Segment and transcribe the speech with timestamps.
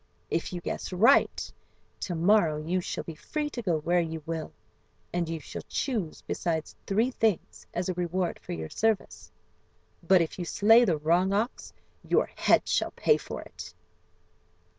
[0.31, 1.53] If you guess right,
[1.99, 4.51] to morrow you shall be free to go where you will,
[5.13, 9.31] and you shall choose besides three things as a reward for your service.
[10.01, 11.71] But if you slay the wrong ox
[12.03, 13.75] your head shall pay for it."